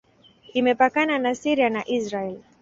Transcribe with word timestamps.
Imepakana 0.59 1.15
na 1.23 1.31
Syria 1.41 1.69
na 1.69 1.81
Israel. 1.97 2.37